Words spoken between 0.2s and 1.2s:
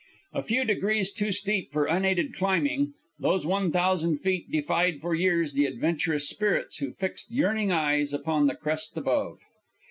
A few degrees